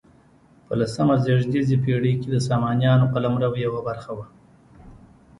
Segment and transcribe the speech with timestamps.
[0.65, 4.25] په لسمه زېږدیزې پیړۍ کې د سامانیانو قلمرو یوه برخه وه.